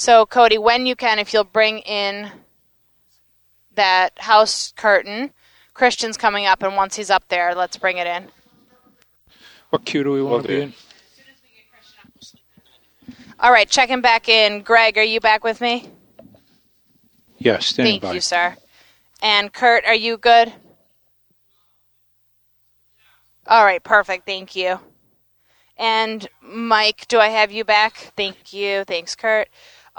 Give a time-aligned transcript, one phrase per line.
[0.00, 2.32] So, Cody, when you can, if you'll bring in
[3.74, 5.30] that house curtain,
[5.74, 8.28] Christian's coming up, and once he's up there, let's bring it in.
[9.68, 10.72] What cue do we want to be in?
[13.40, 14.62] All right, checking back in.
[14.62, 15.90] Greg, are you back with me?
[17.36, 18.14] Yes, standing Thank by.
[18.14, 18.56] you, sir.
[19.20, 20.50] And Kurt, are you good?
[23.46, 24.24] All right, perfect.
[24.24, 24.80] Thank you.
[25.76, 28.12] And Mike, do I have you back?
[28.16, 28.84] Thank you.
[28.84, 29.50] Thanks, Kurt.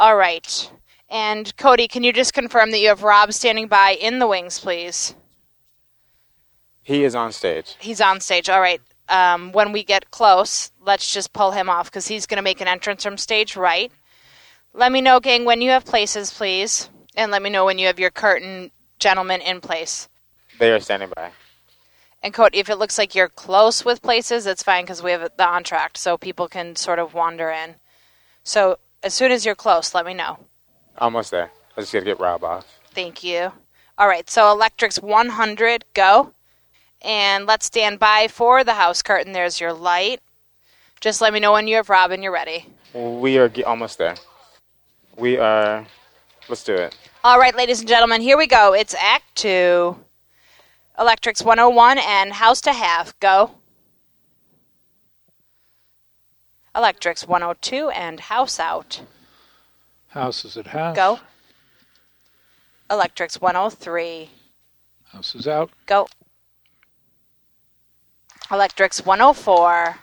[0.02, 0.71] All right.
[1.12, 4.58] And Cody, can you just confirm that you have Rob standing by in the wings,
[4.58, 5.13] please?
[6.81, 7.75] He is on stage.
[7.77, 8.49] He's on stage.
[8.49, 8.81] All right.
[9.09, 12.61] Um, when we get close, let's just pull him off because he's going to make
[12.61, 13.91] an entrance from stage right.
[14.73, 16.89] Let me know, gang, when you have places, please.
[17.16, 20.09] And let me know when you have your curtain gentlemen in place.
[20.58, 21.30] They are standing by.
[22.23, 25.22] And Cody, if it looks like you're close with places, it's fine because we have
[25.22, 27.75] the entr'acte, so people can sort of wander in.
[28.44, 30.37] So as soon as you're close, let me know.
[30.97, 31.51] Almost there.
[31.75, 32.65] I just gotta get Rob off.
[32.94, 33.52] Thank you.
[33.97, 36.33] All right, so Electric's 100, go.
[37.02, 39.33] And let's stand by for the house curtain.
[39.33, 40.21] There's your light.
[40.99, 42.67] Just let me know when you have Rob and you're ready.
[42.93, 44.16] We are ge- almost there.
[45.17, 45.86] We are.
[46.47, 46.95] Let's do it.
[47.23, 48.73] All right, ladies and gentlemen, here we go.
[48.73, 49.97] It's Act Two.
[50.99, 53.52] Electrics 101 and House to Half, Go.
[56.75, 59.02] Electrics 102 and House Out.
[60.09, 60.95] House is at half.
[60.95, 61.19] Go.
[62.89, 64.30] Electrics 103.
[65.11, 65.69] House is out.
[65.86, 66.08] Go.
[68.52, 69.95] Electrics 104.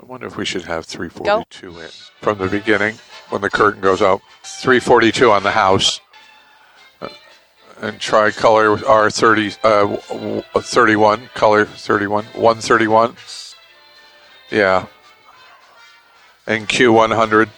[0.00, 1.88] I wonder if we should have 342 in
[2.20, 2.96] from the beginning
[3.28, 4.20] when the curtain goes out.
[4.42, 6.00] 342 on the house.
[7.00, 7.08] Uh,
[7.80, 13.16] And try color R30, uh, w- w- 31, color 31, 131.
[14.50, 14.86] Yeah.
[16.46, 17.48] And Q100.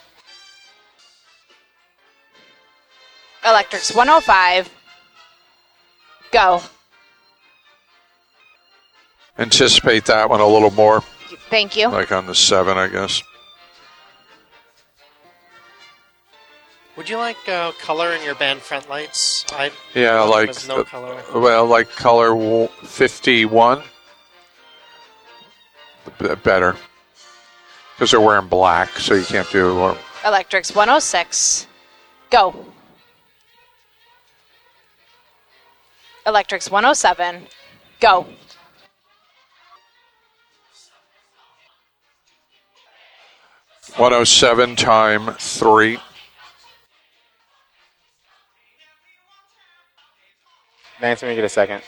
[3.45, 4.71] Electrics 105.
[6.33, 6.61] Go.
[9.39, 11.03] Anticipate that one a little more,
[11.51, 11.89] Thank you.
[11.89, 13.21] like on the 7, I guess.
[16.97, 19.45] Would you like uh, color in your band front lights?
[19.53, 21.21] I Yeah, like, was no uh, color.
[21.35, 23.83] well, like color 51.
[26.21, 26.77] B- better.
[27.95, 29.79] Because they're wearing black, so you can't do.
[29.81, 31.67] Uh, Electrics 106.
[32.31, 32.67] Go.
[36.27, 37.47] Electrics 107.
[38.01, 38.27] Go.
[43.97, 45.99] One hundred seven time three.
[51.01, 51.83] Nancy, when you get a second.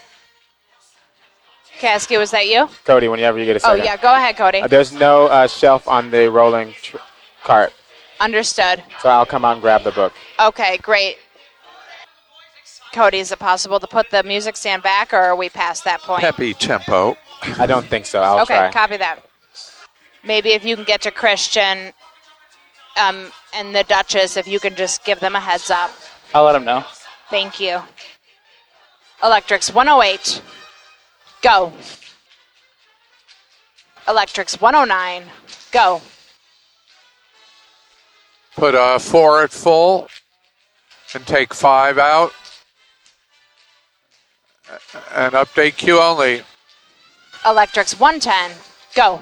[1.79, 2.69] Kasky, was that you?
[2.85, 3.97] Cody, whenever you get a Oh, yeah.
[3.97, 4.63] Go ahead, Cody.
[4.63, 6.97] Uh, there's no uh, shelf on the rolling tr-
[7.45, 7.73] cart,
[8.21, 8.83] Understood.
[9.01, 10.13] so I'll come out and grab the book.
[10.41, 11.19] Okay, great.
[12.93, 16.01] Cody, is it possible to put the music stand back, or are we past that
[16.01, 16.23] point?
[16.23, 17.17] Peppy tempo.
[17.59, 18.23] I don't think so.
[18.23, 18.73] I'll okay, try.
[18.73, 19.23] copy that.
[20.25, 21.93] Maybe if you can get to Christian
[22.97, 25.91] um, and the Duchess, if you can just give them a heads up.
[26.35, 26.85] I'll let them know.
[27.29, 27.81] Thank you.
[29.23, 30.43] Electrics 108.
[31.43, 31.73] Go.
[34.09, 35.25] Electrics 109.
[35.73, 36.01] Go.
[38.57, 40.09] Put uh, four at full
[41.15, 42.33] and take five out.
[45.15, 46.43] And update Q only.
[47.45, 48.57] Electrics 110.
[48.95, 49.21] Go.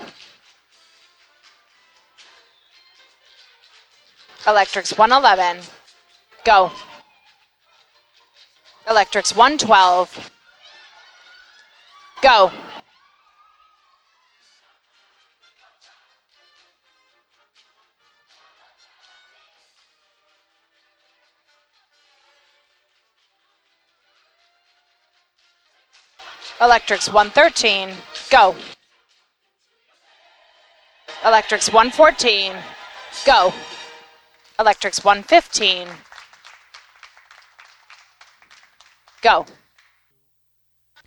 [4.47, 5.63] Electrics 111.
[6.45, 6.71] Go.
[8.89, 10.31] Electrics 112.
[12.25, 12.51] Go.
[26.63, 27.95] Electrics 113.
[28.31, 28.57] Go.
[31.27, 32.55] Electrics 114.
[33.27, 33.53] Go.
[34.59, 35.89] Electrics 115.
[39.21, 39.45] Go.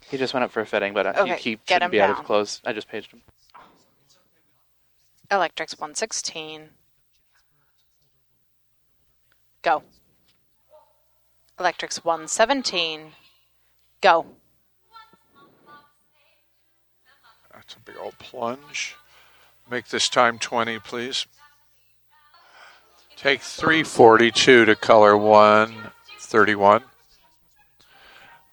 [0.09, 1.91] He just went up for a fitting, but uh, Okay, he, he get shouldn't him
[1.91, 2.61] be out of clothes.
[2.65, 3.21] I just paged him.
[5.29, 6.69] Electrics 116.
[9.61, 9.83] Go.
[11.59, 13.11] Electrics 117.
[13.99, 14.25] Go.
[17.53, 18.95] That's a big old plunge.
[19.69, 21.25] Make this time 20, please.
[23.17, 26.83] Take 342 to color 131.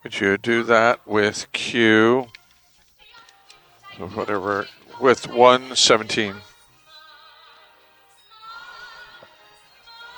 [0.04, 2.26] Would you do that with Q?
[3.96, 4.66] So whatever,
[5.00, 6.34] with 117.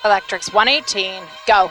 [0.05, 1.23] Electrics 118.
[1.47, 1.71] Go.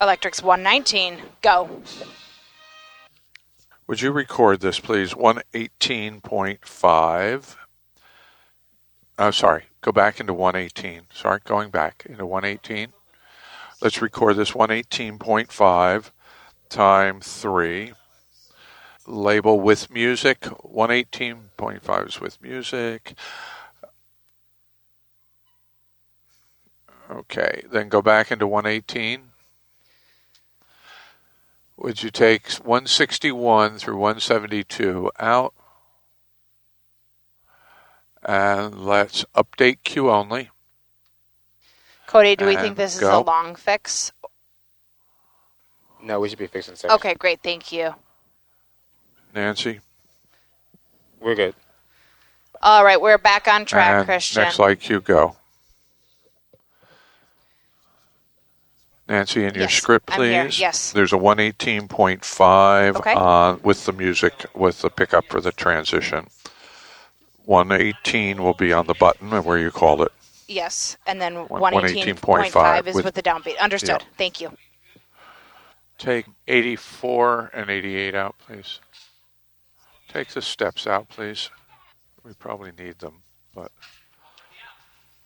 [0.00, 1.22] Electrics 119.
[1.40, 1.80] Go.
[3.86, 5.14] Would you record this, please?
[5.14, 7.56] 118.5.
[9.18, 9.64] I'm sorry.
[9.80, 11.02] Go back into 118.
[11.12, 12.92] Sorry, going back into 118.
[13.80, 16.10] Let's record this 118.5
[16.68, 17.92] time 3.
[19.06, 20.40] Label with music.
[20.40, 23.14] 118.5 is with music.
[27.10, 29.30] Okay, then go back into 118.
[31.76, 35.54] Would you take 161 through 172 out?
[38.24, 40.50] And let's update Q only.
[42.06, 44.12] Cody, do we think this is a long fix?
[46.02, 46.92] No, we should be fixing six.
[46.92, 47.40] Okay, great.
[47.42, 47.94] Thank you.
[49.34, 49.80] Nancy?
[51.20, 51.54] We're good.
[52.62, 54.42] All right, we're back on track, and Christian.
[54.42, 55.36] Next light Q, go.
[59.06, 60.44] Nancy, in your Yes, script, I'm here.
[60.44, 60.58] please.
[60.60, 60.92] Yes.
[60.92, 63.12] There's a 118.5 Okay.
[63.14, 66.28] on with the music with the pickup for the transition.
[67.44, 70.12] 118 will be on the button where you called it.
[70.46, 73.58] Yes, and then 118.5 is with- with, the downbeat.
[73.58, 74.02] Understood.
[74.02, 74.08] Yeah.
[74.16, 74.56] Thank you.
[75.98, 78.80] Take 84 and 88 out, please.
[80.08, 81.50] Take the steps out, please.
[82.24, 83.22] We probably need them,
[83.54, 83.70] but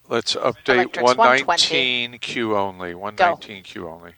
[0.08, 2.94] let's update Electrics 119 Q only.
[2.94, 4.14] 119 Q only.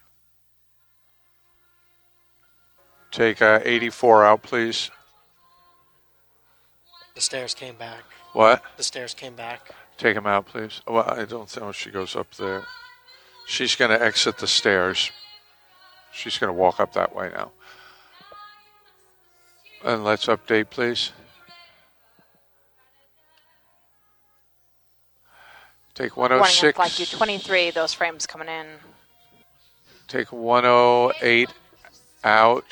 [3.11, 4.91] Take uh, 84 out, please.
[7.21, 8.03] The stairs came back.
[8.33, 8.63] What?
[8.79, 9.73] The stairs came back.
[9.99, 10.81] Take him out, please.
[10.89, 12.63] Well, I don't know if she goes up there.
[13.47, 15.11] She's going to exit the stairs.
[16.13, 17.53] She's going to walk up that way now.
[19.85, 21.13] And let's update, please.
[25.95, 26.75] Take oh Warning on 106.
[26.75, 28.67] flight Q 23, those frames coming in.
[30.09, 31.51] Take 108
[32.25, 32.65] out.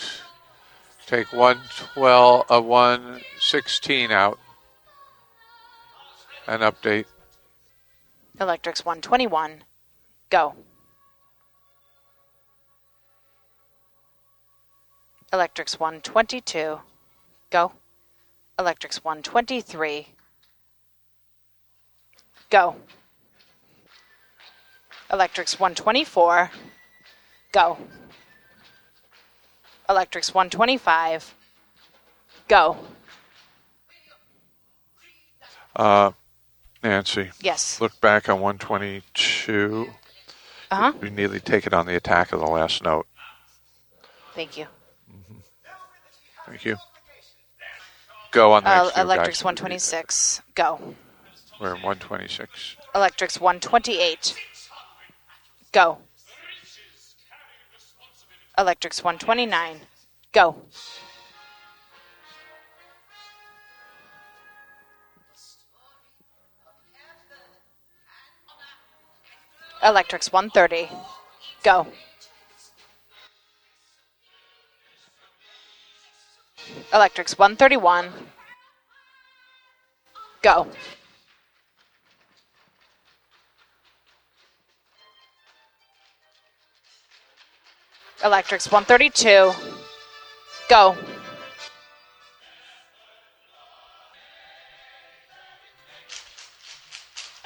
[1.08, 4.38] Take 112, uh, 116 out.
[6.46, 7.06] And update.
[8.38, 9.64] Electrics 121.
[10.28, 10.54] Go.
[15.32, 16.78] Electrics 122.
[17.48, 17.72] Go.
[18.58, 20.08] Electrics 123.
[22.50, 22.76] Go.
[25.10, 26.50] Electrics 124.
[27.52, 27.78] Go.
[29.88, 31.34] Electrics 125.
[32.46, 32.76] Go.
[35.74, 36.10] Uh,
[36.82, 37.30] Nancy.
[37.40, 37.80] Yes.
[37.80, 39.86] Look back on 122.
[40.70, 40.92] Uh huh.
[41.00, 43.06] We nearly take it on the attack of the last note.
[44.34, 44.66] Thank you.
[46.46, 46.76] Thank you.
[48.30, 50.42] Go on the Uh, electrics 126.
[50.54, 50.94] Go.
[51.60, 52.76] We're in 126.
[52.94, 54.34] Electrics 128.
[55.72, 55.98] Go.
[58.58, 59.80] Electrics 129.
[60.32, 60.56] Go.
[69.80, 70.90] Electrics 130.
[71.62, 71.86] Go.
[76.92, 78.12] Electrics 131.
[80.42, 80.66] Go.
[88.24, 89.52] Electrics 132.
[90.68, 90.96] Go.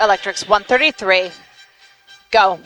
[0.00, 1.30] Electrics 133.
[2.30, 2.58] Go.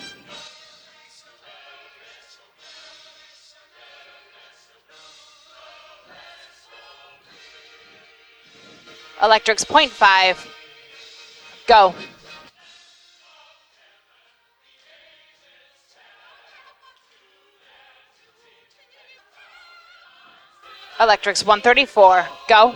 [9.20, 10.46] Electrics 0.5.
[11.66, 11.94] Go.
[21.06, 22.26] Electrics 134.
[22.48, 22.74] Go.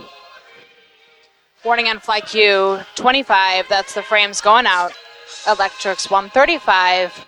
[1.65, 3.67] Warning on fly Q 25.
[3.67, 4.93] That's the frames going out.
[5.45, 7.25] Electrics 135.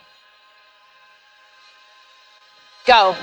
[2.86, 3.18] Go.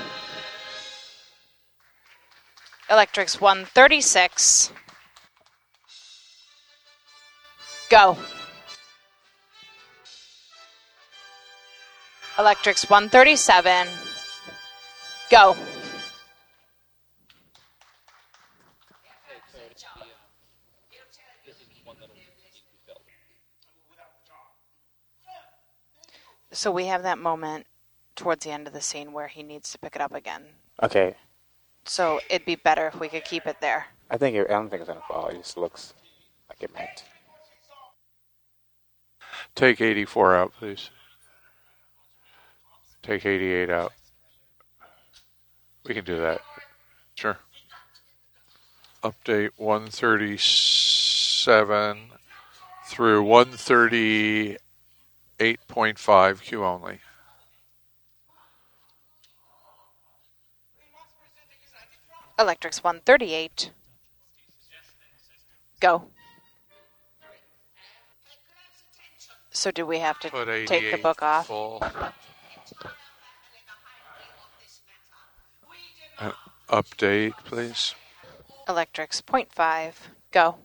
[2.87, 4.71] Electrics 136.
[7.89, 8.15] Go.
[12.37, 13.87] Electrics 137.
[15.31, 15.55] Go.
[26.61, 27.65] So we have that moment
[28.15, 30.43] towards the end of the scene where he needs to pick it up again.
[30.83, 31.15] Okay.
[31.85, 33.87] So it'd be better if we could keep it there.
[34.11, 35.29] I think it, I don't think it's gonna fall.
[35.29, 35.95] It just looks
[36.49, 37.03] like it might.
[39.55, 40.91] Take 84 out, please.
[43.01, 43.93] Take 88 out.
[45.87, 46.41] We can do that.
[47.15, 47.39] Sure.
[49.03, 52.11] Update 137
[52.85, 53.23] through
[55.41, 56.99] 138.5 Q only.
[62.37, 63.71] Electrics 138.
[65.79, 66.03] Go.
[69.51, 70.29] So do we have to
[70.65, 71.47] take the book off?
[71.47, 71.83] Full.
[76.19, 76.31] Uh,
[76.69, 77.95] update, please.
[78.69, 79.93] Electrics 0.5.
[80.31, 80.57] Go.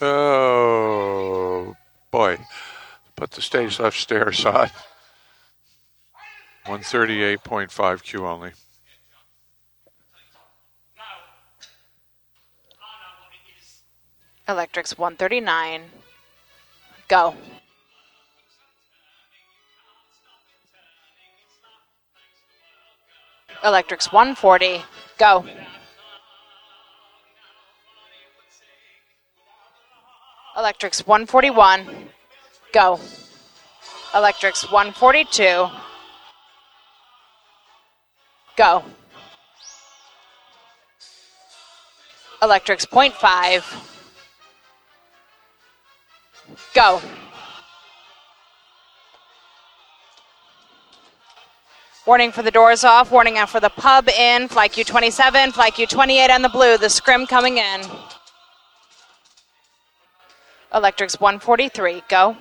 [0.00, 1.76] Oh
[2.10, 2.38] boy.
[3.16, 4.70] Put the stage left stairs on.
[6.66, 8.52] 138.5 Q only.
[14.48, 15.82] Electrics 139.
[17.08, 17.34] Go.
[23.62, 24.82] Electrics 140.
[25.18, 25.44] Go.
[30.60, 31.86] Electrics 141.
[32.74, 33.00] Go.
[34.14, 35.66] Electrics 142.
[38.58, 38.84] Go.
[42.42, 43.64] Electrics 0.5.
[46.74, 47.00] Go.
[52.04, 53.10] Warning for the doors off.
[53.10, 54.46] Warning out for the pub in.
[54.48, 56.76] Fly Q27, Fly Q28 on the blue.
[56.76, 57.80] The scrim coming in.
[60.72, 62.02] Electrics 143.
[62.08, 62.36] Go.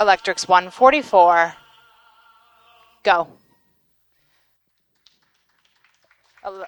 [0.00, 1.54] Electrics 144.
[3.02, 3.28] Go.
[6.44, 6.66] Ele-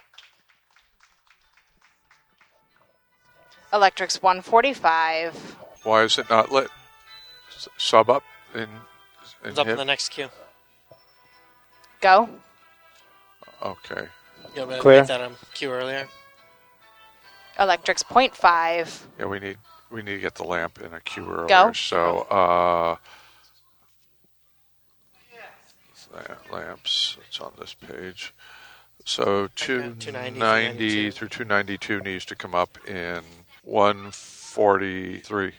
[3.73, 5.55] Electrics 145.
[5.83, 6.69] Why is it not lit?
[7.55, 8.23] S- Sub up
[8.53, 8.71] and, and
[9.45, 10.29] It's up in the next cue.
[12.01, 12.27] Go.
[13.63, 14.07] Okay.
[14.55, 14.99] You want me to Clear.
[15.01, 16.07] make that um, cue earlier?
[17.61, 19.01] Electrics 0.5.
[19.19, 19.57] Yeah, we need
[19.91, 21.47] we need to get the lamp in a cue earlier.
[21.47, 21.71] Go.
[21.73, 22.95] So uh
[26.51, 28.33] lamps, it's on this page.
[29.05, 33.21] So 290 290 through 292 needs to come up in
[33.63, 35.53] 143.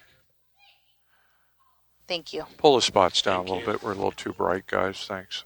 [2.07, 2.45] Thank you.
[2.59, 3.79] Pull the spots down Thank a little you.
[3.79, 3.83] bit.
[3.83, 5.07] We're a little too bright, guys.
[5.07, 5.45] Thanks.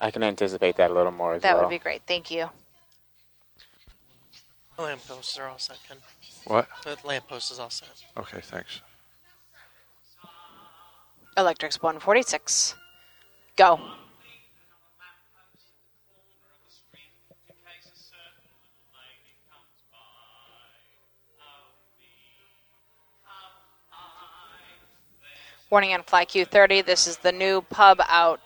[0.00, 1.64] I can anticipate that a little more as That well.
[1.64, 2.02] would be great.
[2.06, 2.50] Thank you.
[4.80, 5.98] The lampposts are all set, Ken.
[6.46, 6.66] What?
[6.84, 8.02] The lamppost is all set.
[8.16, 8.80] Okay, thanks.
[11.36, 12.76] Electrics 146.
[13.56, 13.78] Go.
[25.68, 26.86] Warning on Fly Q30.
[26.86, 28.40] This is the new pub out.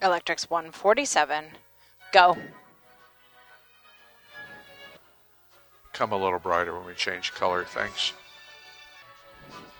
[0.00, 1.44] Electrics 147.
[2.12, 2.38] Go.
[5.96, 7.64] Come a little brighter when we change color.
[7.64, 8.12] Thanks.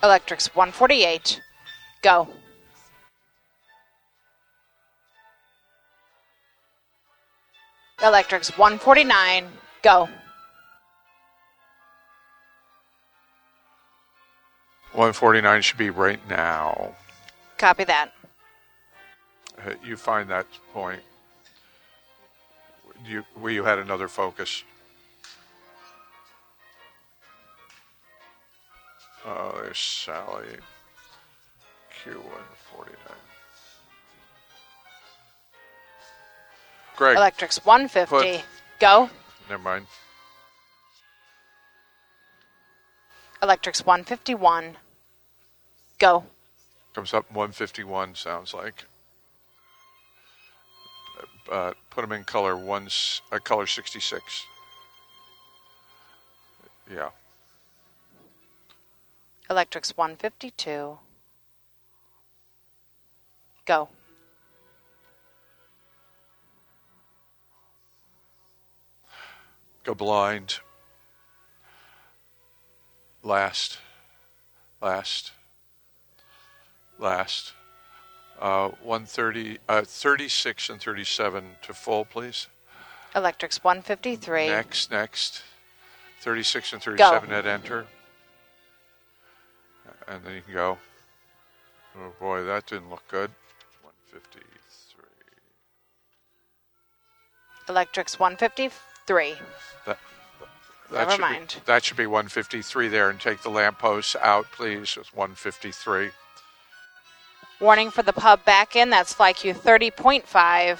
[0.02, 1.42] Electrics 148.
[2.00, 2.26] Go.
[8.02, 9.46] Electrics 149.
[9.82, 10.08] Go.
[14.92, 16.94] 149 should be right now.
[17.58, 18.12] Copy that.
[19.84, 21.02] You find that point.
[23.04, 24.64] You, where you had another focus.
[29.26, 30.46] Oh, there's Sally.
[32.04, 32.94] Q149.
[36.96, 38.38] Greg, Electrics 150.
[38.38, 38.44] Put-
[38.78, 39.10] Go.
[39.50, 39.86] never mind.
[43.42, 44.76] Electrics 151.
[45.98, 46.24] Go.
[46.94, 48.84] Comes up 151, sounds like.
[51.50, 52.88] Uh, put them in color one,
[53.32, 54.46] uh, color 66.
[56.90, 57.10] Yeah.
[59.48, 60.98] Electrics 152.
[63.64, 63.88] Go.
[69.84, 70.58] Go blind.
[73.22, 73.78] Last.
[74.82, 75.30] Last.
[76.98, 77.52] Last.
[78.40, 82.48] Uh, 130, uh, 36 and 37 to full, please.
[83.14, 84.48] Electrics 153.
[84.48, 85.42] Next, next.
[86.20, 87.86] 36 and 37 at enter.
[90.08, 90.78] And then you can go.
[91.98, 93.30] Oh boy, that didn't look good.
[93.82, 95.12] 153.
[97.68, 99.34] Electrics 153.
[99.86, 99.98] That,
[100.90, 101.48] that Never should mind.
[101.48, 104.96] Be, that should be 153 there, and take the lampposts out, please.
[104.98, 106.10] It's 153.
[107.58, 108.90] Warning for the pub back in.
[108.90, 110.78] That's fly FlyQ 30.5.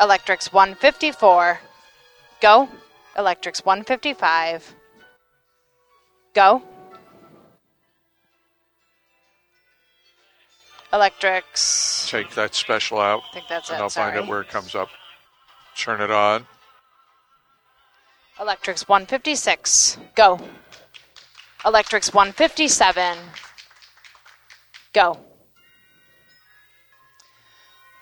[0.00, 1.60] Electrics 154.
[2.40, 2.68] Go.
[3.16, 4.74] Electrics 155.
[6.34, 6.62] Go.
[10.92, 12.08] Electrics.
[12.10, 13.82] Take that special out, I think that's and it.
[13.82, 14.12] I'll Sorry.
[14.12, 14.88] find out where it comes up.
[15.76, 16.46] Turn it on.
[18.40, 19.98] Electrics 156.
[20.14, 20.40] Go.
[21.64, 23.18] Electrics 157.
[24.92, 25.18] Go.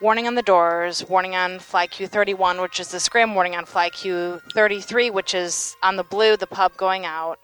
[0.02, 3.88] Warning on the doors, warning on fly Q31, which is the scrim, warning on fly
[3.88, 7.38] Q33, which is on the blue, the pub going out.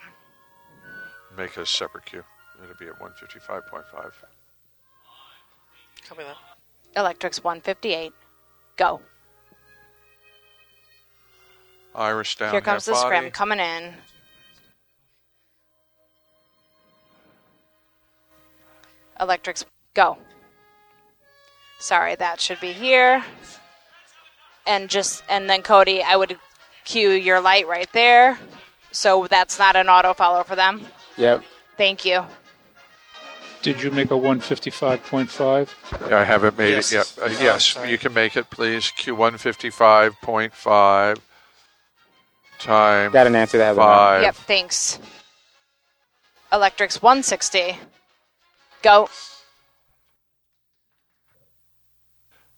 [1.36, 2.24] Make a separate cue.
[2.60, 3.84] It'll be at 155.5.
[6.08, 6.36] Copy that.
[6.96, 8.12] Electrics 158.
[8.76, 9.00] Go.
[11.94, 12.50] Irish down.
[12.50, 13.94] Here comes the half scrim coming in.
[19.20, 20.18] Electrics, go.
[21.78, 23.22] Sorry, that should be here.
[24.66, 26.36] And just, and then Cody, I would
[26.84, 28.38] cue your light right there.
[28.92, 30.82] So that's not an auto follow for them.
[31.16, 31.42] Yep.
[31.76, 32.24] Thank you.
[33.62, 36.08] Did you make a 155.5?
[36.10, 36.92] Yeah, I haven't made Yes.
[36.92, 37.14] it yet.
[37.18, 37.90] Uh, Oh, yes, sorry.
[37.90, 38.92] you can make it, please.
[38.96, 41.18] Q155.5
[42.58, 43.76] time Got an answer that.
[43.76, 44.22] five.
[44.22, 44.98] Yep, thanks.
[46.52, 47.78] Electrics 160.
[48.82, 49.08] Go.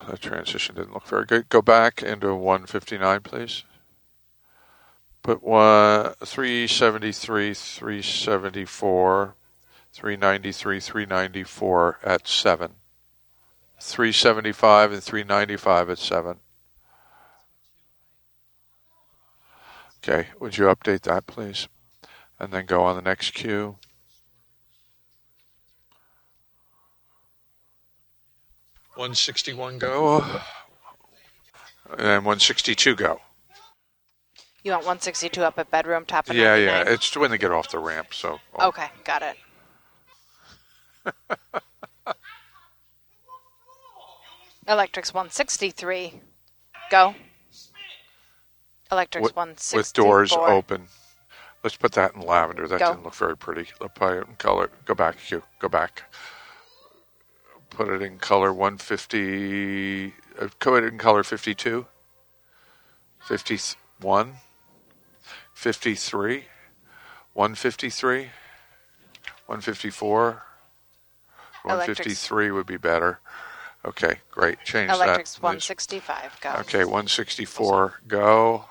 [0.07, 1.49] That transition didn't look very good.
[1.49, 3.65] Go back into 159, please.
[5.23, 9.35] Put one 373, 374,
[9.93, 12.71] 393, 394 at 7.
[13.79, 16.37] 375 and 395 at 7.
[20.03, 21.69] Okay, would you update that, please?
[22.39, 23.77] And then go on the next cue.
[29.01, 30.19] One sixty one go.
[30.19, 30.43] Uh,
[31.97, 33.23] and one sixty two go.
[34.63, 36.85] You want 162 up at bedroom, top of Yeah, yeah.
[36.87, 39.37] It's when they get off the ramp, so oh, Okay, got it.
[44.69, 46.21] Electrics 163.
[46.91, 47.15] Go.
[48.93, 49.79] Electrics with, 164.
[49.79, 50.89] with doors open.
[51.65, 52.69] Let's put that in lavender.
[52.69, 52.91] That Go.
[52.91, 53.71] didn't look very pretty.
[53.81, 54.69] Let's put it in color.
[54.85, 55.43] Go back, Hugh.
[55.59, 56.03] Go back.
[57.71, 60.15] Put it in color 150.
[60.39, 61.87] Uh, put it in color 52.
[63.21, 64.35] 51.
[65.55, 66.45] 53.
[67.35, 68.19] 153.
[69.47, 70.43] 154.
[71.63, 73.21] 153 would be better.
[73.85, 74.63] Okay, great.
[74.65, 75.41] Change Electrics that.
[75.41, 75.43] please.
[75.43, 76.39] 165.
[76.41, 76.51] Go.
[76.61, 78.65] Okay, 164, go.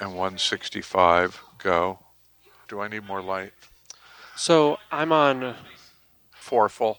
[0.00, 1.98] And 165, go.
[2.68, 3.52] Do I need more light?
[4.36, 5.54] So I'm on.
[6.30, 6.98] Four full.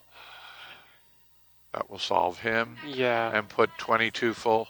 [1.72, 2.76] That will solve him.
[2.86, 3.36] Yeah.
[3.36, 4.68] And put 22 full.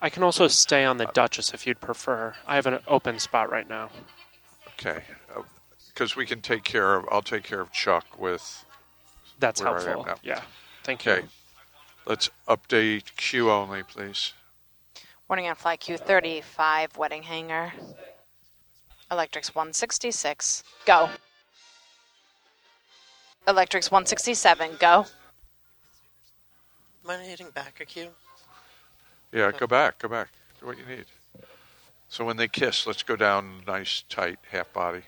[0.00, 2.34] I can also stay on the Duchess if you'd prefer.
[2.46, 3.90] I have an open spot right now.
[4.74, 5.04] Okay.
[5.34, 5.42] Uh,
[5.88, 8.64] because we can take care of, I'll take care of Chuck with.
[9.38, 10.04] That's Where I am helpful.
[10.06, 10.14] now.
[10.22, 10.40] Yeah.
[10.84, 11.12] Thank you.
[11.12, 11.26] Okay.
[12.06, 14.32] Let's update Q only, please.
[15.28, 17.72] Warning on fly Q35, wedding hanger.
[19.10, 20.64] Electrics 166.
[20.86, 21.10] Go.
[23.46, 24.76] Electrics 167.
[24.80, 25.06] Go.
[27.04, 28.08] Am I hitting back a cue?
[29.32, 30.28] Yeah, go back, go back.
[30.60, 31.06] Do what you need.
[32.08, 35.02] So when they kiss, let's go down nice, tight, half body.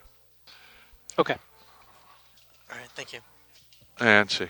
[1.19, 1.37] Okay.
[2.73, 2.89] All right.
[2.95, 3.21] Thank you.
[4.01, 4.49] And see.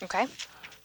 [0.04, 0.28] Okay.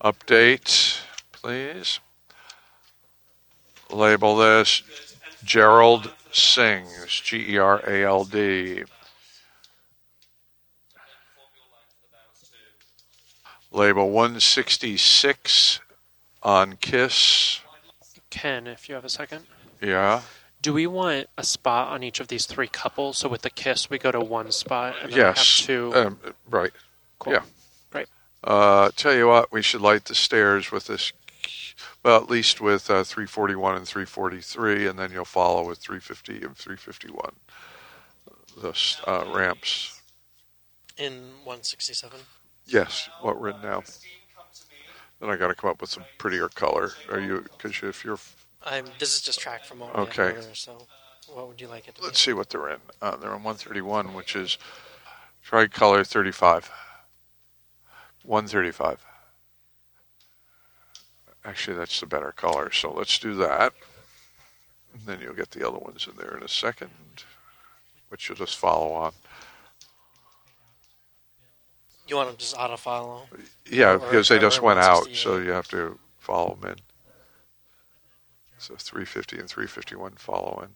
[0.04, 1.00] update,
[1.32, 2.00] please.
[3.90, 4.84] Label this
[5.44, 8.84] Gerald Sings, G E R A L D.
[13.72, 15.80] Label 166
[16.44, 17.62] on Kiss.
[18.30, 19.46] Ken, if you have a second.
[19.82, 20.22] Yeah.
[20.62, 23.18] Do we want a spot on each of these three couples?
[23.18, 25.38] So with the kiss, we go to one spot and then yes.
[25.60, 25.92] have two.
[25.96, 26.20] Um,
[26.50, 26.72] right.
[27.20, 27.34] Cool.
[27.34, 27.44] Yeah.
[27.94, 28.08] Right.
[28.44, 31.14] Uh, tell you what, we should light the stairs with this.
[32.04, 36.56] Well, at least with uh, 341 and 343, and then you'll follow with 350 and
[36.56, 37.32] 351.
[38.58, 40.02] The uh, ramps.
[40.98, 42.20] In 167.
[42.66, 43.84] Yes, what we're in now.
[45.20, 46.92] Then I got to come up with some prettier color.
[47.10, 47.44] Are you?
[47.44, 48.20] Because if you're,
[48.64, 48.86] I'm.
[49.00, 50.36] This is just track from what Okay.
[50.54, 50.88] so
[51.34, 52.80] what would you like it to let's see what they're in.
[53.02, 54.58] Uh, they're on 131, which is
[55.44, 56.70] tricolor 35.
[58.24, 59.06] 135.
[61.44, 62.72] Actually, that's the better color.
[62.72, 63.74] So let's do that.
[64.94, 66.92] And then you'll get the other ones in there in a second,
[68.10, 69.14] which you'll just follow on.
[72.08, 73.28] You want them just auto follow?
[73.66, 75.18] Yeah, Or- because they just went out, 168.
[75.24, 76.80] so you have to follow them in.
[78.62, 80.70] So 350 and 351 follow in.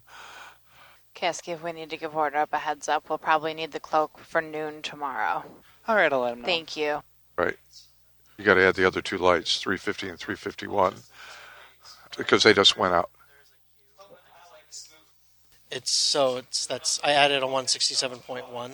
[1.15, 3.79] Kasky, if we need to give order up a heads up, we'll probably need the
[3.79, 5.45] cloak for noon tomorrow.
[5.87, 6.47] All right, I'll let him know.
[6.47, 7.01] Thank you.
[7.37, 7.57] Right.
[8.37, 10.95] You got to add the other two lights, 350 and 351,
[12.17, 13.11] because they just went out.
[15.69, 18.71] It's so it's that's I added a 167.1.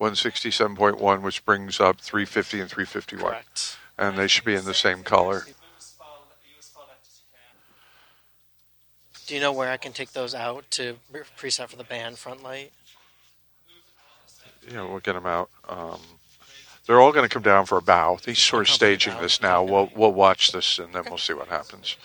[0.00, 3.30] 167.1, which brings up 350 and 351.
[3.30, 3.76] Correct.
[3.96, 5.44] And they should be in the same color.
[9.26, 10.96] Do you know where I can take those out to
[11.36, 12.72] preset for the band front light?
[14.70, 15.50] Yeah, we'll get them out.
[15.68, 16.00] Um,
[16.86, 18.18] they're all going to come down for a bow.
[18.24, 19.62] He's sort of Come for a staging this now.
[19.62, 21.96] We'll, we'll watch this and then we'll see what happens.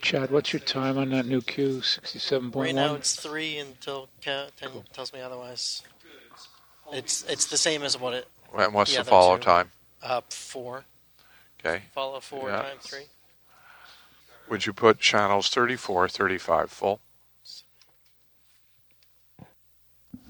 [0.00, 1.80] Chad, what's your time on that new Q?
[1.80, 2.54] 67.1?
[2.54, 5.82] Right now it's three until Ca- ten tells me otherwise.
[6.92, 9.42] It's it's the same as what it And what's Yeah, the follow too.
[9.42, 9.70] time?
[10.02, 10.84] uh four
[11.60, 11.82] Okay.
[11.92, 12.62] follow four Yeah.
[12.62, 13.06] times three.
[14.48, 17.00] Would you put channels 34, 35 full?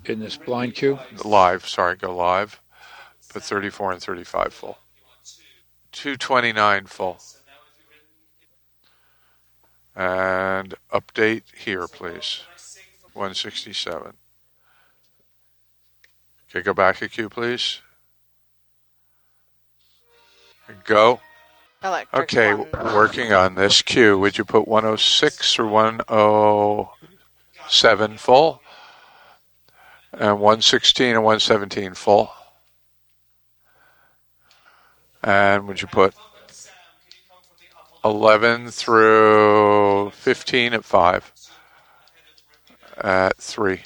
[0.05, 0.99] In this blind cue?
[1.25, 2.61] Live, sorry, go live.
[3.29, 4.79] Put 34 and 35 full.
[5.93, 7.19] 229 full.
[9.95, 12.43] And update here, please.
[13.13, 14.15] 167.
[16.49, 17.81] Okay, go back a cue, please.
[20.85, 21.21] Go.
[21.83, 22.69] Electric Okay, one.
[22.95, 24.19] working on this cue.
[24.19, 28.61] Would you put 106 or 107 full?
[30.13, 32.33] And 116 and 117 full?
[35.23, 36.15] And would you put
[38.05, 41.33] 11 through 15 at 5?
[42.99, 43.81] At 3.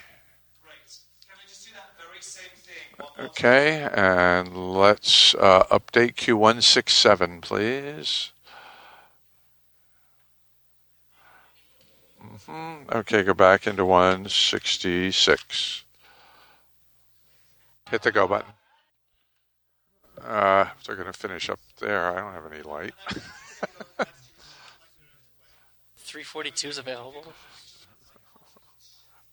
[3.19, 8.33] Okay, and let's uh, update Q167, please.
[12.47, 15.85] hmm Okay, go back into 166.
[17.91, 18.53] Hit the go button.
[20.25, 22.95] Uh, they're going to finish up there, I don't have any light.
[25.97, 27.33] Three forty two is available.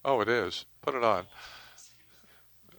[0.06, 0.65] Oh, it is.
[0.82, 1.26] Put it on.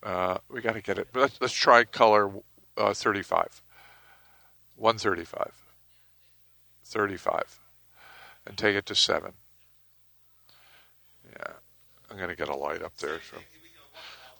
[0.03, 1.07] Uh, we got to get it.
[1.15, 2.33] Let's, let's try color
[2.77, 3.63] uh, 35.
[4.77, 5.53] 135.
[6.85, 7.61] 35.
[8.47, 9.33] And take it to 7.
[11.31, 11.53] Yeah.
[12.11, 13.21] I'm going to get a light up there.
[13.31, 13.37] So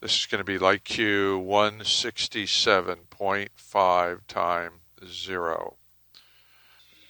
[0.01, 5.77] This is going to be light Q 167.5 times 0.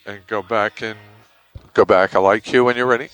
[0.06, 0.98] And go back and
[1.72, 3.10] Go back a light Q when you're ready.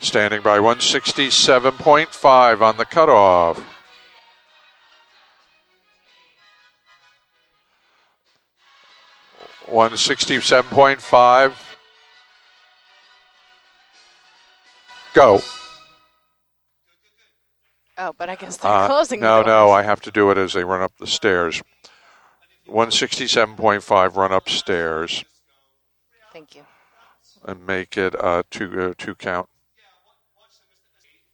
[0.00, 3.62] Standing by 167.5 on the cutoff.
[9.66, 11.56] One sixty-seven point five.
[15.14, 15.40] Go.
[17.98, 19.20] Oh, but I guess they're Uh, closing.
[19.20, 19.70] no, the no.
[19.70, 21.62] I have to do it as they run up the stairs.
[22.66, 25.24] 167.5 run upstairs
[26.32, 26.64] Thank you.
[27.44, 29.48] and make it a two uh, two count.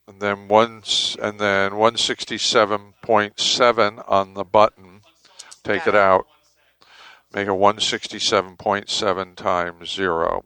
[0.08, 5.00] And then once and then 167.7 on the button.
[5.64, 6.26] Take Got it out.
[7.34, 10.44] Make it 167.7 times 0.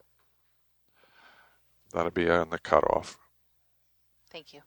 [1.92, 3.18] That'll be on the cutoff.
[4.30, 4.60] Thank you.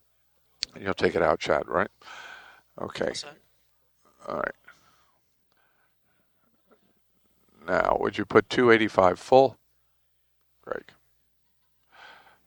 [0.79, 1.89] You'll take it out, Chad, right?
[2.81, 3.05] Okay.
[3.05, 3.25] That?
[4.27, 4.55] All right.
[7.67, 9.57] Now, would you put 285 full?
[10.63, 10.85] Greg.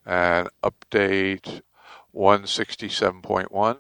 [0.05, 1.63] And update
[2.17, 3.77] 167.1.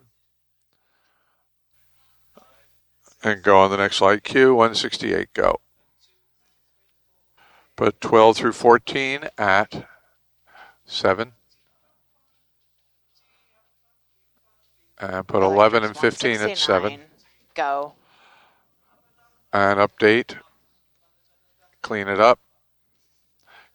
[3.22, 5.60] And go on the next light Q, 168, go.
[7.74, 9.86] Put 12 through 14 at
[10.84, 11.32] 7.
[14.98, 16.98] And put 11 and 15 at 7.
[17.54, 17.94] Go.
[19.52, 20.36] and update,
[21.80, 22.38] clean it up,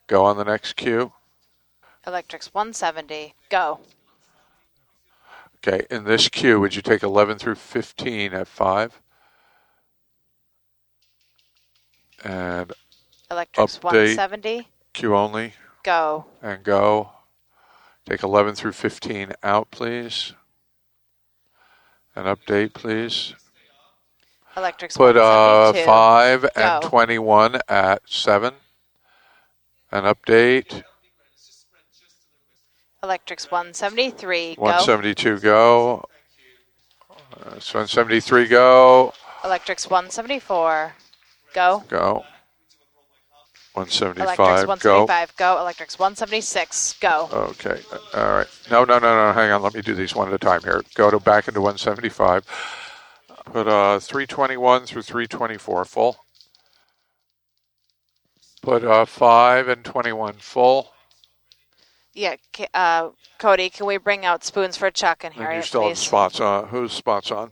[0.06, 1.12] go on the next cue.
[2.06, 3.34] Electrics 170.
[3.50, 3.80] Go.
[5.67, 9.02] Okay, in this cue, would you take 11 through 15 at 5?
[12.24, 12.71] And
[13.30, 13.84] Electrics Update.
[13.84, 14.67] 170.
[14.93, 16.26] queue only, Go.
[16.41, 17.12] and go.
[18.08, 20.34] Take 11 through 15 out, please.
[22.15, 23.36] And update, please.
[24.58, 25.86] Electrics Put uh, 172.
[25.86, 28.54] 5 and 21 at 7.
[29.91, 30.84] And update.
[33.03, 34.55] Electrics 173.
[34.55, 34.61] Go.
[34.61, 36.05] 172 go.
[37.09, 39.11] Uh, so 173 go.
[39.43, 40.93] Electrics 174.
[41.55, 41.83] Go.
[41.87, 42.23] Go.
[43.73, 45.05] 175 Electrics go.
[45.05, 45.35] 175.
[45.35, 45.59] Go.
[45.61, 46.93] Electrics 176.
[46.99, 47.29] Go.
[47.31, 47.81] Okay.
[48.13, 48.47] All right.
[48.69, 49.33] No, no, no, no.
[49.33, 49.63] Hang on.
[49.63, 50.83] Let me do these one at a time here.
[50.93, 52.45] Go to back into 175.
[53.45, 56.17] Put uh, 321 through 324 full.
[58.61, 60.90] Put uh, 5 and 21 full.
[62.13, 62.36] Yeah.
[62.74, 65.97] Uh, Cody, can we bring out spoons for Chuck and And Harriet, you still have
[65.97, 66.67] spots on.
[66.67, 67.52] Whose spots on?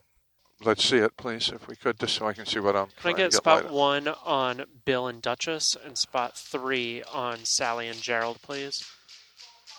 [0.61, 2.93] Let's see it, please, if we could, just so I can see what I'm Can
[2.97, 7.01] I trying to get get spot light one on Bill and Duchess and spot three
[7.03, 8.85] on Sally and Gerald, please?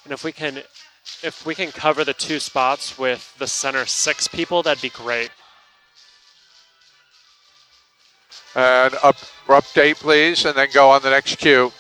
[0.05, 0.63] And if we can,
[1.23, 5.31] if we can cover the two spots with the center six people, that'd be great.
[8.55, 9.17] And up,
[9.47, 11.73] update, please, and then go on the next cue.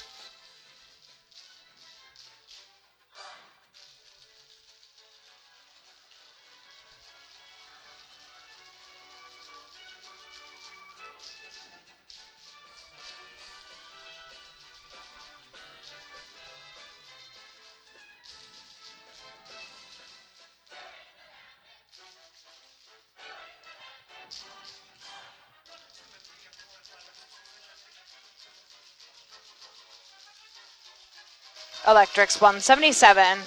[31.90, 33.38] Electrics 177.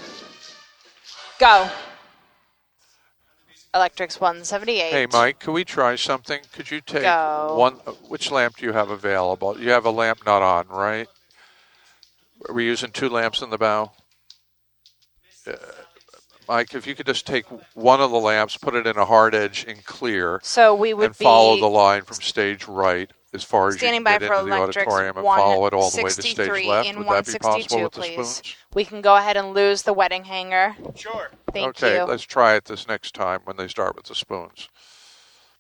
[1.39, 1.69] Go.
[3.73, 4.91] Electrics 178.
[4.91, 6.41] Hey, Mike, can we try something?
[6.51, 7.55] Could you take Go.
[7.57, 7.79] one?
[7.87, 9.57] uh, Which lamp do you have available?
[9.57, 11.07] You have a lamp not on, right?
[12.49, 13.93] We're we using two lamps in the bow?
[15.47, 15.53] Uh,
[16.49, 19.33] Mike, if you could just take one of the lamps, put it in a hard
[19.33, 23.67] edge in clear, So we would and follow the line from stage right as far
[23.67, 25.89] as you standing can by get for into the electrics auditorium and follow it all
[25.89, 26.89] the way to 163 stage left.
[26.89, 28.29] in Would that be possible 162, with the please.
[28.29, 28.55] spoons?
[28.73, 30.75] We can go ahead and lose the wedding hanger.
[30.95, 31.31] Sure.
[31.51, 32.03] Thank okay, you.
[32.03, 34.69] let's try it this next time when they start with the spoons.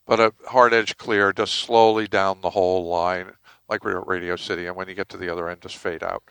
[0.05, 3.31] But a hard edge clear, just slowly down the whole line,
[3.69, 6.03] like we're at Radio City, and when you get to the other end, just fade
[6.03, 6.23] out.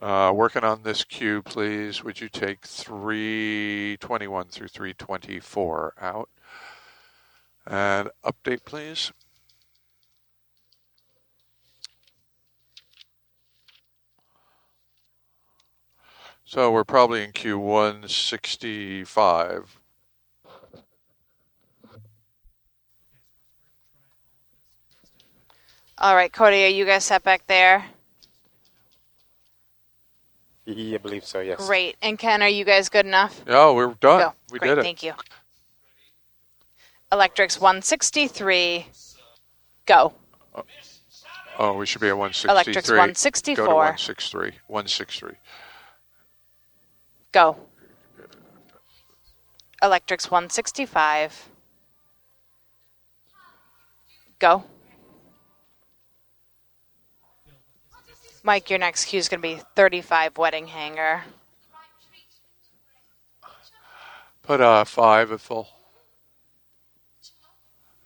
[0.00, 2.04] Uh, working on this cue, please.
[2.04, 6.28] Would you take 321 through 324 out?
[7.68, 9.12] And update, please.
[16.46, 19.66] So we're probably in Q165.
[25.98, 27.84] All right, Cody, are you guys set back there?
[30.64, 31.66] Yeah, I believe so, yes.
[31.66, 31.96] Great.
[32.00, 33.44] And Ken, are you guys good enough?
[33.46, 34.20] Oh, we're done.
[34.20, 34.32] Go.
[34.50, 34.84] We Great, did it.
[34.84, 35.12] Thank you.
[37.10, 38.86] Electrics 163.
[39.86, 40.12] Go.
[41.58, 42.52] Oh, we should be at 163.
[42.52, 43.64] Electric's 164.
[43.64, 44.52] Go to 163.
[44.66, 45.30] 163.
[47.32, 47.56] Go.
[49.82, 51.48] Electric's 165.
[54.38, 54.64] Go.
[58.42, 61.24] Mike, your next cue is going to be 35 wedding hanger.
[64.42, 65.68] Put a five at full.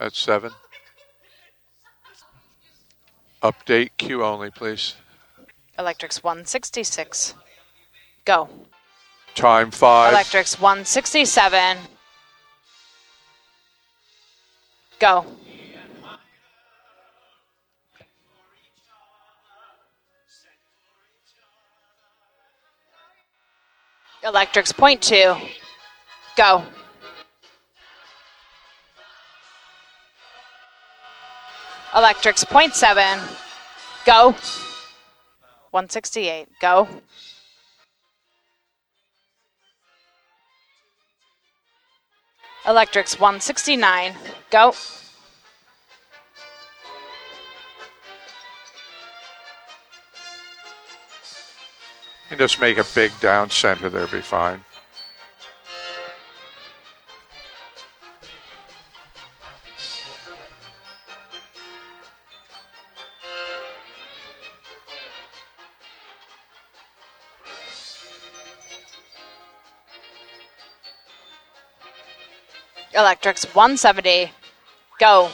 [0.02, 0.50] That's seven.
[3.40, 4.96] Update cue only, please.
[5.78, 7.34] Electric's 166.
[8.24, 8.48] Go.
[9.36, 10.12] Time five.
[10.12, 11.78] Electric's 167.
[14.98, 15.24] Go.
[24.24, 25.36] Electric's point two.
[26.36, 26.64] Go.
[31.94, 33.18] Electric's point 0.7.
[34.06, 34.32] Go.
[35.70, 36.48] 168.
[36.60, 36.88] Go.
[42.66, 44.14] Electric's 169.
[44.50, 44.72] Go.
[52.30, 54.64] And just make a big down center there, be fine.
[72.94, 74.30] Electric's 170.
[74.98, 75.30] Go.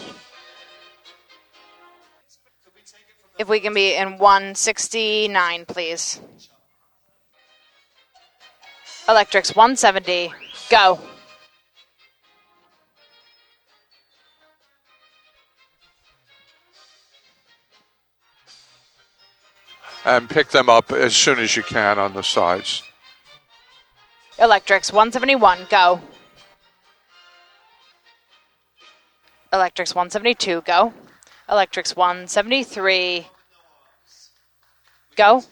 [3.38, 6.21] If we can be in 169, please.
[9.09, 10.33] Electric's 170.
[10.71, 11.01] Go.
[20.05, 22.83] And pick them up as soon as you can on the sides.
[24.38, 25.66] Electric's 171.
[25.68, 26.01] Go.
[29.53, 30.63] Electric's 172.
[30.63, 30.93] Go.
[31.49, 33.27] Electric's 173.
[35.17, 35.43] Go.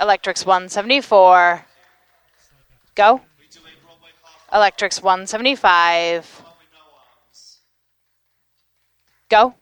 [0.00, 1.64] Electric's 174.
[2.94, 3.20] Go.
[4.52, 6.42] Electric's 175.
[9.28, 9.54] Go.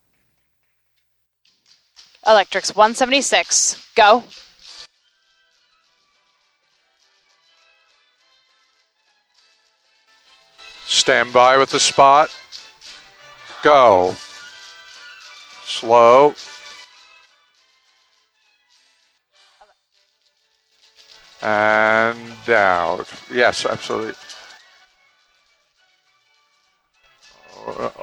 [2.26, 3.88] Electric's 176.
[3.94, 4.24] Go.
[10.86, 12.30] Stand by with the spot.
[13.62, 14.16] Go.
[15.64, 16.34] Slow.
[21.40, 23.06] And out.
[23.32, 24.14] Yes, absolutely.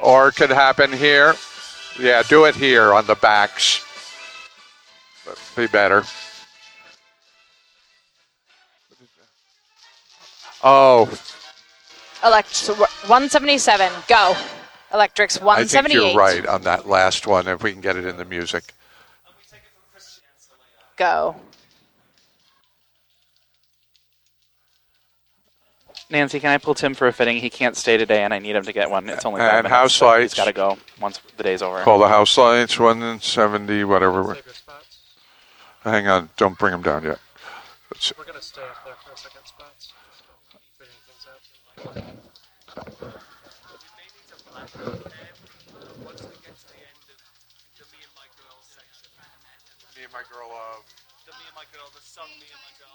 [0.02, 1.34] Or- could happen here.
[1.98, 3.84] Yeah, do it here on the backs.
[5.56, 6.04] Be better.
[10.62, 11.08] Oh,
[12.22, 13.90] Electric's 177.
[14.08, 14.36] Go.
[14.92, 17.46] Electric's I think you're right on that last one.
[17.46, 18.74] If we can get it in the music.
[20.96, 21.36] Go.
[26.10, 27.36] Nancy, can I pull Tim for a fitting?
[27.36, 29.08] He can't stay today, and I need him to get one.
[29.08, 30.32] It's only five And minutes, house so lights.
[30.32, 31.80] He's got to go once the day's over.
[31.82, 34.34] Call the house lights, 170, whatever.
[34.34, 34.98] Save your spots.
[35.82, 37.20] Hang on, don't bring him down yet.
[37.92, 39.92] Let's- We're gonna stay up there for a second spots.
[40.78, 43.20] Figuring things out.
[44.70, 44.78] Me
[50.04, 50.78] and my girl uh,
[51.26, 52.00] the me and my girl, the
[52.38, 52.94] me and my girl,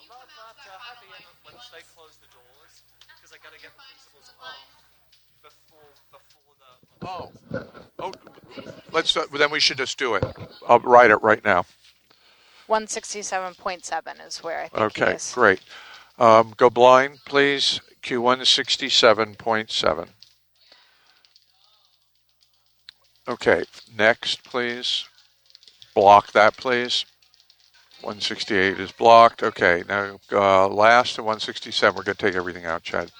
[0.79, 1.05] happy.
[1.45, 2.81] Once they close the doors,
[3.15, 4.67] because I gotta get the principals off
[5.43, 6.71] before before the.
[7.05, 7.31] Oh,
[7.99, 8.11] oh,
[8.91, 9.15] let's.
[9.15, 10.23] Uh, then we should just do it.
[10.67, 11.65] I'll write it right now.
[12.67, 15.31] 167.7 is where I think Okay, he is.
[15.33, 15.59] great.
[16.17, 17.79] Um, go blind, please.
[18.01, 20.07] Q167.7.
[23.27, 23.63] Okay,
[23.97, 25.05] next, please.
[25.95, 27.05] Block that, please.
[28.01, 29.41] 168 is blocked.
[29.41, 31.95] Okay, now uh, last to 167.
[31.95, 33.11] We're going to take everything out, Chad.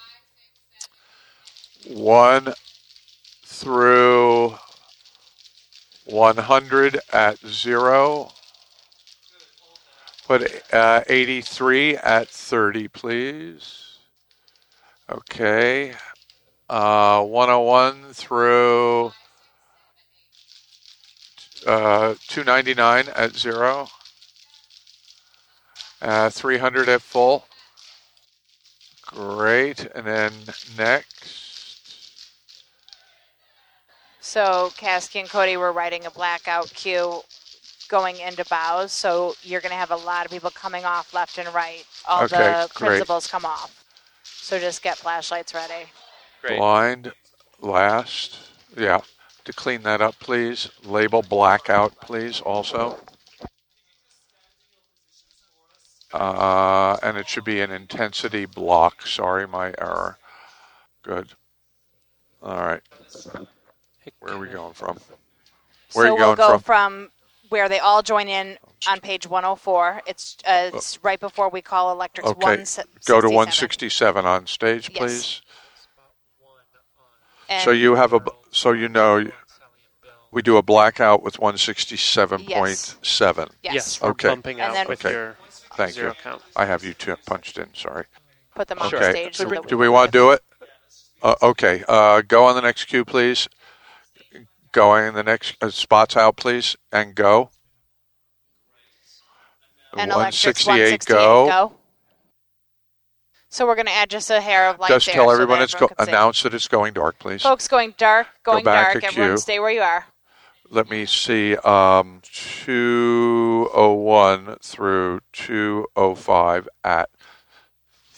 [1.88, 2.52] 1
[3.44, 4.54] through
[6.04, 8.30] 100 at 0.
[10.26, 13.98] Put uh, 83 at 30, please.
[15.10, 15.94] Okay.
[16.68, 19.12] Uh, 101 through
[21.66, 23.88] uh, 299 at 0.
[26.00, 27.44] Uh, 300 at full.
[29.06, 29.86] Great.
[29.94, 30.32] And then
[30.76, 31.42] next.
[34.20, 37.22] So Kasky and Cody were writing a blackout cue
[37.88, 41.38] going into bows, so you're going to have a lot of people coming off left
[41.38, 41.84] and right.
[42.08, 42.88] All Okay, the great.
[42.88, 43.84] principals come off.
[44.24, 45.86] So just get flashlights ready.
[46.42, 46.58] Great.
[46.58, 47.12] Blind
[47.60, 48.38] last.
[48.76, 49.00] Yeah.
[49.46, 50.70] To clean that up, please.
[50.84, 52.98] Label blackout, please, also.
[56.12, 59.06] Uh, and it should be an intensity block.
[59.06, 60.18] Sorry, my error.
[61.04, 61.28] Good.
[62.42, 62.82] All right.
[64.18, 64.98] Where are we going from?
[65.92, 67.10] Where so are you we'll going go from?
[67.48, 70.02] where they all join in on page 104.
[70.08, 72.64] It's, uh, it's right before we call electrics Okay.
[73.06, 75.42] Go to 167 on stage, Yes.
[77.46, 77.54] Please.
[77.54, 78.20] And So you have a,
[78.50, 79.24] so you know,
[80.32, 82.48] we do a blackout with 167.7.
[82.48, 82.96] yes,
[83.74, 84.28] Yes, Okay.
[84.28, 85.14] bumping And out then- with Okay.
[85.14, 85.36] your
[85.76, 86.14] Thank zero you.
[86.22, 86.42] count.
[86.56, 87.74] I have you two punched in.
[87.74, 88.04] Sorry.
[88.54, 89.10] put them on Okay.
[89.10, 89.36] stage.
[89.36, 90.42] So Do we want to do it?
[91.22, 91.84] Uh, okay.
[91.86, 93.48] Uh, go on the next cue, please.
[94.72, 97.50] Going in the next uh, spots out, please, and go.
[99.92, 101.46] and 168, 168 go.
[101.48, 101.75] go.
[103.56, 105.64] So we're going to add just a hair of light Just tell so everyone that
[105.64, 106.10] it's go- everyone see.
[106.10, 107.40] announce that it's going dark, please.
[107.40, 109.04] Folks going dark, going back dark.
[109.04, 109.38] Everyone cue.
[109.38, 110.04] stay where you are.
[110.68, 111.56] Let me see.
[111.56, 117.08] Um, 201 through 205 at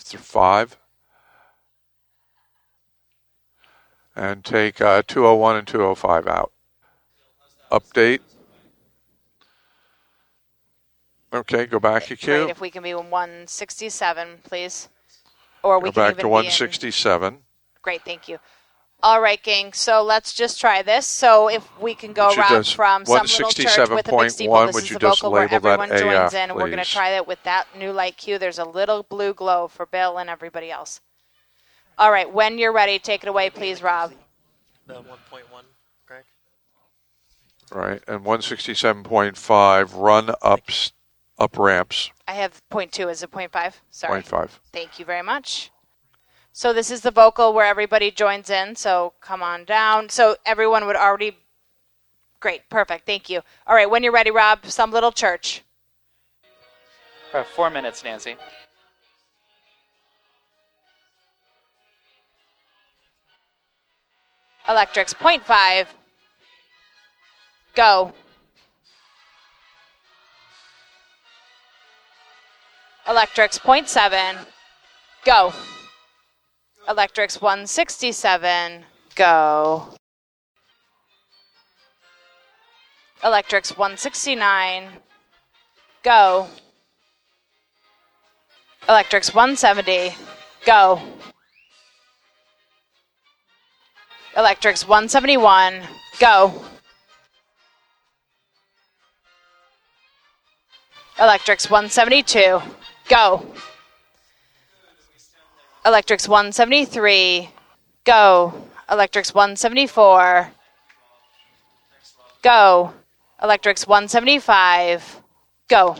[0.08, 0.76] th- 5.
[4.16, 6.50] And take uh, 201 and 205 out.
[7.70, 8.18] Update.
[11.32, 12.40] Okay, go back a.
[12.40, 14.88] Great, if we can be in 167, please.
[15.62, 17.38] Or we Go can back to be in- 167.
[17.82, 18.38] Great, thank you.
[19.00, 19.72] All right, gang.
[19.72, 21.06] So let's just try this.
[21.06, 24.30] So if we can go Would around just- from some little church with a big
[24.30, 26.54] steeple, 167.1, this is the just vocal where label that everyone joins AF, in, and
[26.54, 28.38] we're going to try that with that new light cue.
[28.38, 31.00] There's a little blue glow for Bill and everybody else.
[31.96, 34.12] All right, when you're ready, take it away, please, Rob.
[34.86, 35.64] The 1.1,
[36.06, 36.24] Greg.
[37.70, 40.92] Right, and 167.5 run ups,
[41.38, 43.08] up ramps, I have point two.
[43.08, 43.80] Is it point five?
[43.90, 44.22] Sorry.
[44.22, 44.50] 0.5.
[44.70, 45.70] Thank you very much.
[46.52, 48.76] So this is the vocal where everybody joins in.
[48.76, 50.10] So come on down.
[50.10, 51.38] So everyone would already.
[52.40, 53.06] Great, perfect.
[53.06, 53.40] Thank you.
[53.66, 55.62] All right, when you're ready, Rob, some little church.
[57.32, 58.36] Uh, four minutes, Nancy.
[64.68, 65.88] Electrics, point five.
[67.74, 68.12] Go.
[73.08, 74.36] Electrics, point seven.
[75.24, 75.52] Go.
[76.88, 78.84] Electrics, 167.
[79.14, 79.88] Go.
[83.24, 84.88] Electrics, 169.
[86.02, 86.46] Go.
[88.88, 90.14] Electrics, 170.
[90.64, 91.00] Go.
[94.36, 95.82] Electrics 171.
[96.20, 96.62] Go.
[101.18, 102.60] Electrics 172.
[103.08, 103.46] Go.
[105.86, 107.48] Electrics 173.
[108.04, 108.52] Go.
[108.90, 110.50] Electrics 174.
[112.42, 112.92] Go.
[113.42, 115.22] Electrics 175.
[115.68, 115.96] Go.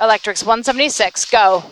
[0.00, 1.30] Electrics 176.
[1.30, 1.62] Go.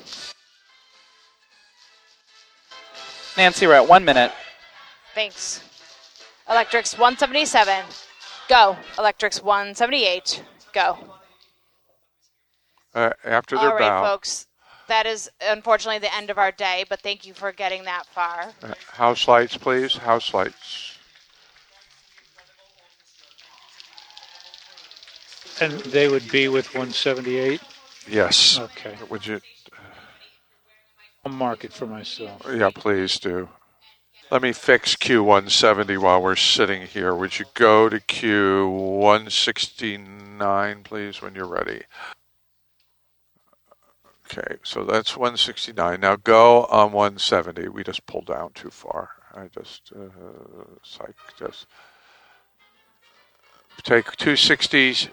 [3.37, 4.33] Nancy, we're at one minute.
[5.15, 5.63] Thanks.
[6.49, 7.85] Electrics 177.
[8.49, 8.77] Go.
[8.99, 10.43] Electrics 178.
[10.75, 10.99] Go.
[12.95, 14.47] Uh, after their All right, bow, folks.
[14.89, 18.53] That is unfortunately the end of our day, but thank you for getting that far.
[18.63, 19.97] uh, house lights, please.
[19.97, 20.99] House lights.
[25.61, 27.61] And they would be with 178.
[28.09, 28.59] Yes.
[28.59, 28.97] Okay.
[29.09, 29.41] Would you?
[31.25, 32.45] I'll mark it for myself.
[32.53, 33.49] Yeah, please do.
[34.31, 37.15] Let me fix Q170 while we're sitting here.
[37.15, 41.83] Would you go to Q169, please, when you're ready?
[44.33, 46.01] Okay, so that's 169.
[46.01, 47.69] Now go on 170.
[47.69, 49.11] We just pulled down too far.
[49.35, 50.09] I just, uh,
[50.83, 51.67] psych, just
[53.83, 55.09] take 260s,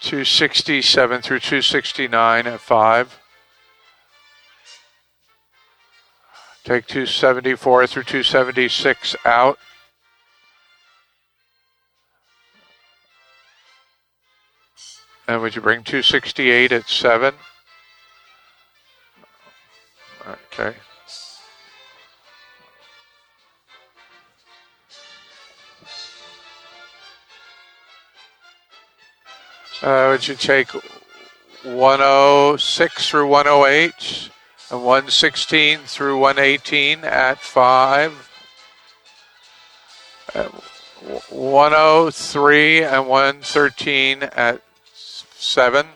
[0.00, 3.20] 267 through 269 at 5.
[6.64, 9.58] Take 274 through 276 out.
[15.28, 17.34] And would you bring 268 at 7?
[20.26, 20.74] Okay.
[29.82, 30.70] Uh, would you take
[31.62, 34.30] 106 through 108
[34.70, 38.30] and 116 through 118 at 5?
[40.34, 40.48] Uh,
[41.28, 44.62] 103 and 113 at
[45.38, 45.86] 7.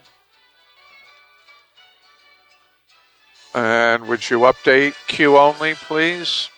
[3.54, 6.48] And would you update Q only, please?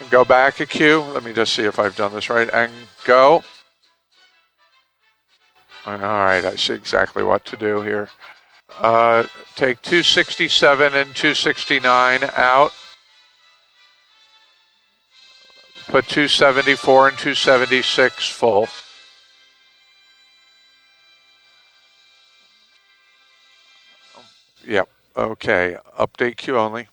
[0.00, 1.00] And go back a Q.
[1.00, 2.50] Let me just see if I've done this right.
[2.52, 2.72] And
[3.04, 3.42] go.
[5.86, 8.10] All right, I see exactly what to do here.
[8.78, 9.24] Uh,
[9.54, 12.72] take 267 and 269 out.
[15.86, 18.68] Put 274 and 276 full.
[24.68, 24.86] Yep.
[25.16, 25.76] Okay.
[25.98, 26.88] Update cue only.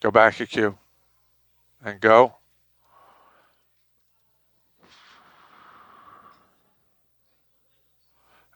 [0.00, 0.76] Go back a cue.
[1.84, 2.34] And go.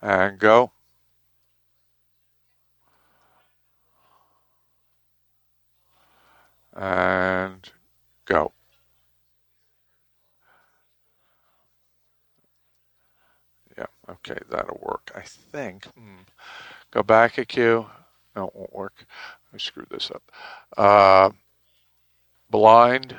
[0.03, 0.73] And go.
[6.75, 7.71] And
[8.25, 8.51] go.
[13.79, 15.13] Yeah, okay, that'll work.
[15.15, 15.85] I think.
[15.87, 16.23] Hmm.
[16.93, 17.87] Go back a cue.
[18.37, 19.07] No, it won't work.
[19.53, 20.23] I screwed this up.
[20.77, 21.31] Uh,
[22.51, 23.17] blind.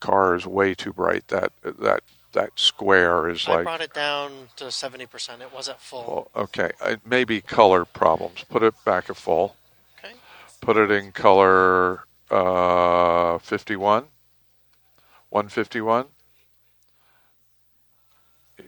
[0.00, 1.28] Car is way too bright.
[1.28, 5.40] That that that square is I like brought it down to 70%.
[5.40, 6.28] It was at full.
[6.34, 6.72] well, okay.
[6.84, 8.44] It may be color problems.
[8.50, 9.56] Put it back at full.
[9.98, 10.14] Okay.
[10.60, 14.04] Put it in color uh, 51.
[15.30, 16.06] 151.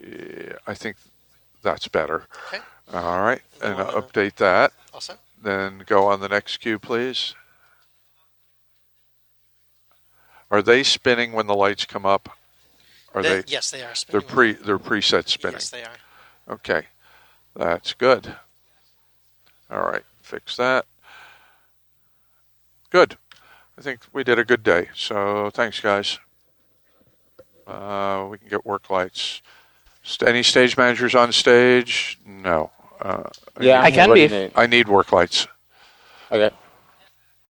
[0.02, 0.96] Yeah, I think
[1.62, 2.26] that's better.
[2.48, 2.62] Okay.
[2.92, 3.42] All right.
[3.62, 4.72] And update that.
[5.00, 5.18] Set?
[5.42, 7.34] Then go on the next cue, please.
[10.50, 12.36] Are they spinning when the lights come up?
[13.14, 13.44] Are They- they?
[13.48, 14.20] yes, they are spinning.
[14.20, 14.52] They're pre.
[14.52, 15.56] They're preset spinning.
[15.56, 15.96] Yes, they are.
[16.48, 16.86] Okay,
[17.54, 18.36] that's good.
[19.70, 20.86] All right, fix that.
[22.90, 23.18] Good.
[23.79, 24.89] I think we did a good day.
[24.97, 26.18] So thanks, guys.
[27.64, 29.41] Uh, we can get work lights.
[30.26, 32.18] Any stage managers on stage?
[32.26, 32.72] No.
[33.01, 33.24] Uh,
[33.61, 34.26] Yeah, I can be.
[34.26, 34.53] need?
[34.57, 35.47] I need work lights.
[36.33, 36.55] Okay.